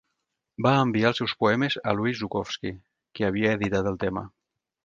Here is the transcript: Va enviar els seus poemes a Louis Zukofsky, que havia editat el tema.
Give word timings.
Va 0.67 0.71
enviar 0.85 1.11
els 1.13 1.19
seus 1.23 1.35
poemes 1.43 1.77
a 1.91 1.95
Louis 1.99 2.19
Zukofsky, 2.23 2.75
que 3.19 3.29
havia 3.29 3.55
editat 3.61 3.93
el 3.95 4.05
tema. 4.07 4.29